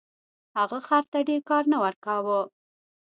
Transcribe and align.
هغه 0.57 0.79
خر 0.87 1.03
ته 1.11 1.19
ډیر 1.29 1.41
کار 1.49 1.63
نه 1.71 1.77
ورکاوه. 1.83 2.41